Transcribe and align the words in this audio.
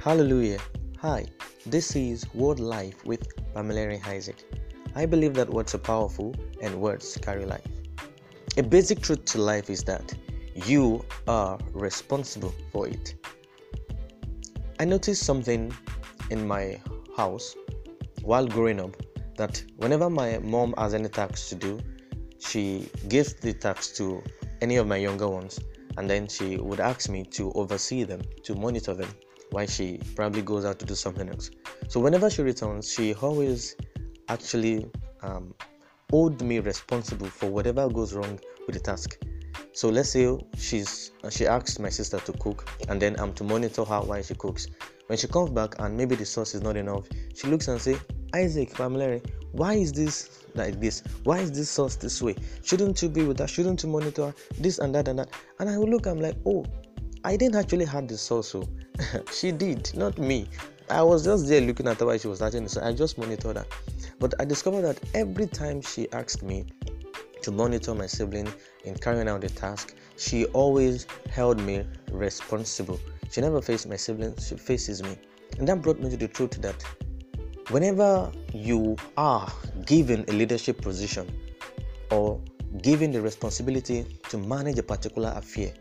Hallelujah. 0.00 0.60
Hi, 1.00 1.26
this 1.66 1.96
is 1.96 2.24
Word 2.32 2.60
Life 2.60 3.04
with 3.04 3.26
Pamela 3.52 3.98
Isaac. 4.06 4.36
I 4.94 5.06
believe 5.06 5.34
that 5.34 5.50
words 5.50 5.74
are 5.74 5.78
powerful 5.78 6.36
and 6.62 6.80
words 6.80 7.18
carry 7.20 7.44
life. 7.44 7.66
A 8.56 8.62
basic 8.62 9.00
truth 9.00 9.24
to 9.24 9.38
life 9.38 9.68
is 9.68 9.82
that 9.84 10.14
you 10.54 11.04
are 11.26 11.58
responsible 11.72 12.54
for 12.70 12.86
it. 12.86 13.16
I 14.78 14.84
noticed 14.84 15.24
something 15.24 15.74
in 16.30 16.46
my 16.46 16.80
house 17.16 17.56
while 18.22 18.46
growing 18.46 18.78
up 18.78 18.94
that 19.36 19.64
whenever 19.78 20.08
my 20.08 20.38
mom 20.38 20.74
has 20.78 20.94
any 20.94 21.08
tasks 21.08 21.48
to 21.48 21.56
do, 21.56 21.80
she 22.38 22.88
gives 23.08 23.34
the 23.34 23.52
tasks 23.52 23.98
to 23.98 24.22
any 24.60 24.76
of 24.76 24.86
my 24.86 24.96
younger 24.96 25.28
ones 25.28 25.58
and 25.96 26.08
then 26.08 26.28
she 26.28 26.56
would 26.56 26.78
ask 26.78 27.10
me 27.10 27.24
to 27.32 27.50
oversee 27.54 28.04
them, 28.04 28.22
to 28.44 28.54
monitor 28.54 28.94
them 28.94 29.08
while 29.50 29.66
she 29.66 30.00
probably 30.14 30.42
goes 30.42 30.64
out 30.64 30.78
to 30.78 30.86
do 30.86 30.94
something 30.94 31.28
else. 31.28 31.50
So 31.88 32.00
whenever 32.00 32.30
she 32.30 32.42
returns, 32.42 32.92
she 32.92 33.14
always 33.14 33.76
actually 34.28 34.90
um, 35.22 35.54
owed 36.12 36.40
me 36.42 36.58
responsible 36.58 37.28
for 37.28 37.50
whatever 37.50 37.88
goes 37.88 38.14
wrong 38.14 38.38
with 38.66 38.74
the 38.74 38.80
task. 38.80 39.18
So 39.72 39.88
let's 39.88 40.10
say 40.10 40.38
she's 40.56 41.12
she 41.30 41.46
asks 41.46 41.78
my 41.78 41.88
sister 41.88 42.18
to 42.18 42.32
cook, 42.32 42.68
and 42.88 43.00
then 43.00 43.18
I'm 43.18 43.32
to 43.34 43.44
monitor 43.44 43.84
her 43.84 44.00
while 44.00 44.22
she 44.22 44.34
cooks. 44.34 44.66
When 45.06 45.16
she 45.16 45.26
comes 45.26 45.50
back 45.50 45.76
and 45.78 45.96
maybe 45.96 46.16
the 46.16 46.26
sauce 46.26 46.54
is 46.54 46.62
not 46.62 46.76
enough, 46.76 47.08
she 47.34 47.46
looks 47.46 47.68
and 47.68 47.80
say, 47.80 47.96
Isaac, 48.34 48.74
Pamela, 48.74 49.20
why 49.52 49.74
is 49.74 49.92
this 49.92 50.44
like 50.54 50.80
this? 50.80 51.02
Why 51.24 51.38
is 51.38 51.50
this 51.50 51.70
sauce 51.70 51.96
this 51.96 52.20
way? 52.20 52.34
Shouldn't 52.62 53.00
you 53.00 53.08
be 53.08 53.24
with 53.24 53.38
her? 53.38 53.46
Shouldn't 53.46 53.82
you 53.82 53.88
monitor 53.88 54.34
this 54.58 54.78
and 54.80 54.94
that 54.94 55.08
and 55.08 55.18
that? 55.20 55.30
And 55.60 55.70
I 55.70 55.78
will 55.78 55.88
look, 55.88 56.06
I'm 56.06 56.20
like, 56.20 56.36
oh, 56.44 56.64
I 57.24 57.36
didn't 57.36 57.56
actually 57.56 57.84
have 57.86 58.06
the 58.06 58.16
sauce, 58.16 58.54
oh. 58.54 58.62
so 59.00 59.24
she 59.32 59.52
did, 59.52 59.94
not 59.96 60.18
me. 60.18 60.48
I 60.88 61.02
was 61.02 61.24
just 61.24 61.48
there 61.48 61.60
looking 61.60 61.86
at 61.88 61.98
her 61.98 62.06
while 62.06 62.16
she 62.18 62.28
was 62.28 62.38
starting 62.38 62.66
so 62.68 62.82
I 62.82 62.92
just 62.92 63.18
monitored 63.18 63.56
her. 63.56 63.66
But 64.18 64.34
I 64.40 64.44
discovered 64.44 64.82
that 64.82 64.98
every 65.14 65.46
time 65.46 65.82
she 65.82 66.10
asked 66.12 66.42
me 66.42 66.66
to 67.42 67.50
monitor 67.50 67.94
my 67.94 68.06
sibling 68.06 68.48
in 68.84 68.94
carrying 68.94 69.28
out 69.28 69.40
the 69.40 69.48
task, 69.48 69.94
she 70.16 70.46
always 70.46 71.06
held 71.30 71.60
me 71.60 71.84
responsible. 72.10 72.98
She 73.30 73.40
never 73.40 73.60
faced 73.60 73.88
my 73.88 73.96
siblings, 73.96 74.48
she 74.48 74.56
faces 74.56 75.02
me. 75.02 75.18
And 75.58 75.68
that 75.68 75.82
brought 75.82 76.00
me 76.00 76.10
to 76.10 76.16
the 76.16 76.28
truth 76.28 76.52
that 76.62 76.82
whenever 77.70 78.32
you 78.54 78.96
are 79.16 79.52
given 79.84 80.24
a 80.28 80.32
leadership 80.32 80.80
position 80.80 81.30
or 82.10 82.40
given 82.80 83.12
the 83.12 83.20
responsibility 83.20 84.06
to 84.28 84.38
manage 84.38 84.78
a 84.78 84.82
particular 84.82 85.32
affair, 85.36 85.72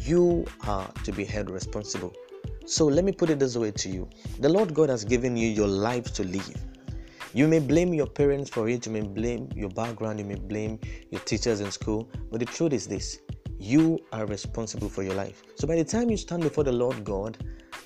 you 0.00 0.44
are 0.66 0.90
to 1.04 1.12
be 1.12 1.24
held 1.24 1.50
responsible. 1.50 2.12
So 2.66 2.86
let 2.86 3.04
me 3.04 3.12
put 3.12 3.30
it 3.30 3.38
this 3.38 3.56
way 3.56 3.70
to 3.72 3.88
you 3.88 4.08
the 4.40 4.48
Lord 4.48 4.74
God 4.74 4.88
has 4.88 5.04
given 5.04 5.36
you 5.36 5.48
your 5.48 5.68
life 5.68 6.12
to 6.14 6.24
live. 6.24 6.56
You 7.34 7.48
may 7.48 7.58
blame 7.58 7.92
your 7.92 8.06
parents 8.06 8.48
for 8.48 8.68
it, 8.68 8.86
you 8.86 8.92
may 8.92 9.00
blame 9.00 9.48
your 9.54 9.68
background, 9.70 10.20
you 10.20 10.24
may 10.24 10.36
blame 10.36 10.78
your 11.10 11.20
teachers 11.22 11.60
in 11.60 11.70
school, 11.70 12.08
but 12.30 12.40
the 12.40 12.46
truth 12.46 12.72
is 12.72 12.86
this 12.86 13.20
you 13.58 13.98
are 14.12 14.26
responsible 14.26 14.88
for 14.88 15.02
your 15.02 15.14
life. 15.14 15.42
So 15.56 15.66
by 15.66 15.76
the 15.76 15.84
time 15.84 16.10
you 16.10 16.16
stand 16.16 16.42
before 16.42 16.64
the 16.64 16.72
Lord 16.72 17.02
God 17.04 17.38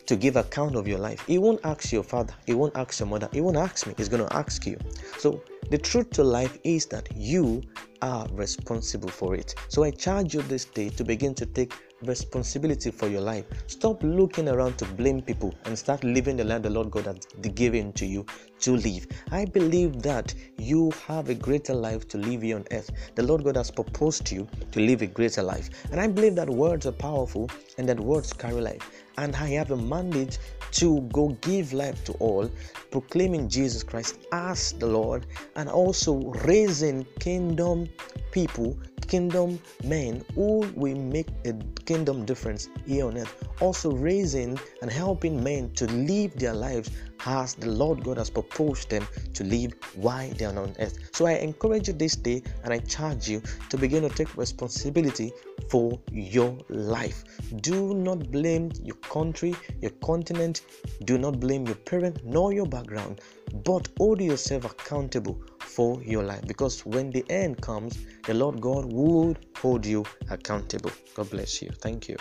to 0.06 0.16
give 0.16 0.36
account 0.36 0.76
of 0.76 0.88
your 0.88 0.98
life, 0.98 1.24
He 1.26 1.38
won't 1.38 1.60
ask 1.64 1.92
your 1.92 2.02
father, 2.02 2.34
He 2.46 2.54
won't 2.54 2.76
ask 2.76 3.00
your 3.00 3.08
mother, 3.08 3.28
He 3.32 3.40
won't 3.40 3.56
ask 3.56 3.86
me, 3.86 3.94
He's 3.96 4.08
going 4.08 4.26
to 4.26 4.36
ask 4.36 4.66
you. 4.66 4.78
So 5.18 5.42
the 5.70 5.78
truth 5.78 6.10
to 6.10 6.24
life 6.24 6.58
is 6.64 6.86
that 6.86 7.08
you 7.14 7.62
are 8.02 8.26
responsible 8.32 9.08
for 9.08 9.34
it. 9.34 9.54
So 9.68 9.84
I 9.84 9.90
charge 9.90 10.34
you 10.34 10.42
this 10.42 10.64
day 10.64 10.88
to 10.90 11.04
begin 11.04 11.34
to 11.34 11.46
take 11.46 11.74
responsibility 12.02 12.90
for 12.90 13.08
your 13.08 13.20
life. 13.20 13.44
Stop 13.66 14.02
looking 14.02 14.48
around 14.48 14.78
to 14.78 14.84
blame 14.84 15.20
people 15.20 15.54
and 15.64 15.78
start 15.78 16.04
living 16.04 16.36
the 16.36 16.44
life 16.44 16.62
the 16.62 16.70
Lord 16.70 16.90
God 16.90 17.06
has 17.06 17.18
given 17.54 17.92
to 17.94 18.06
you 18.06 18.24
to 18.60 18.76
live. 18.76 19.06
I 19.30 19.44
believe 19.44 20.02
that 20.02 20.34
you 20.56 20.92
have 21.06 21.28
a 21.28 21.34
greater 21.34 21.74
life 21.74 22.08
to 22.08 22.18
live 22.18 22.42
here 22.42 22.56
on 22.56 22.64
earth. 22.72 22.90
The 23.14 23.22
Lord 23.22 23.44
God 23.44 23.56
has 23.56 23.70
proposed 23.70 24.26
to 24.26 24.34
you 24.34 24.48
to 24.72 24.80
live 24.80 25.02
a 25.02 25.06
greater 25.06 25.42
life. 25.42 25.70
And 25.90 26.00
I 26.00 26.06
believe 26.06 26.34
that 26.36 26.48
words 26.48 26.86
are 26.86 26.92
powerful 26.92 27.50
and 27.78 27.88
that 27.88 27.98
words 27.98 28.32
carry 28.32 28.60
life. 28.60 28.90
And 29.16 29.34
I 29.34 29.48
have 29.50 29.70
a 29.72 29.76
mandate 29.76 30.38
to 30.72 31.00
go 31.12 31.30
give 31.40 31.72
life 31.72 32.04
to 32.04 32.12
all, 32.14 32.50
proclaiming 32.90 33.48
Jesus 33.48 33.82
Christ 33.82 34.18
as 34.32 34.72
the 34.72 34.86
Lord, 34.86 35.26
and 35.56 35.68
also 35.68 36.16
raising 36.44 37.04
kingdom 37.18 37.88
people, 38.30 38.78
kingdom 39.08 39.58
men 39.84 40.24
who 40.34 40.66
will 40.76 40.96
make 40.96 41.28
a 41.44 41.54
kingdom 41.84 42.24
difference 42.24 42.68
here 42.86 43.06
on 43.06 43.18
earth. 43.18 43.48
Also, 43.60 43.92
raising 43.92 44.58
and 44.82 44.90
helping 44.90 45.42
men 45.42 45.70
to 45.74 45.86
live 45.86 46.34
their 46.38 46.54
lives 46.54 46.90
as 47.26 47.54
the 47.54 47.70
Lord 47.70 48.04
God 48.04 48.18
has 48.18 48.30
proposed 48.30 48.90
them 48.90 49.06
to 49.34 49.44
live 49.44 49.72
while 49.94 50.30
they 50.30 50.44
are 50.44 50.58
on 50.58 50.74
earth. 50.78 50.98
So 51.12 51.26
I 51.26 51.32
encourage 51.32 51.88
you 51.88 51.94
this 51.94 52.16
day 52.16 52.42
and 52.64 52.72
I 52.72 52.78
charge 52.78 53.28
you 53.28 53.42
to 53.70 53.76
begin 53.76 54.02
to 54.02 54.08
take 54.08 54.36
responsibility 54.36 55.32
for 55.70 56.00
your 56.10 56.56
life. 56.68 57.24
Do 57.60 57.94
not 57.94 58.30
blame 58.30 58.70
your 58.82 58.96
country, 58.96 59.54
your 59.80 59.92
continent, 60.02 60.62
do 61.04 61.18
not 61.18 61.40
blame 61.40 61.66
your 61.66 61.76
parent 61.76 62.24
nor 62.24 62.52
your 62.52 62.66
background, 62.66 63.20
but 63.64 63.88
hold 63.98 64.20
yourself 64.20 64.64
accountable 64.64 65.40
for 65.58 66.02
your 66.02 66.22
life 66.22 66.46
because 66.46 66.84
when 66.86 67.10
the 67.10 67.24
end 67.30 67.60
comes, 67.60 67.98
the 68.24 68.34
Lord 68.34 68.60
God 68.60 68.92
would 68.92 69.46
hold 69.56 69.84
you 69.86 70.04
accountable. 70.30 70.90
God 71.14 71.30
bless 71.30 71.62
you. 71.62 71.70
Thank 71.80 72.08
you. 72.08 72.16